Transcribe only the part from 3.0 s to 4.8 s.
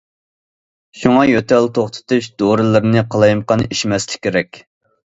قالايمىقان ئىچمەسلىك كېرەك.